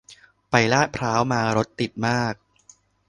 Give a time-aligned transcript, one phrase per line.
[0.49, 2.33] ไปลาดพร้าวมา รถติดมาก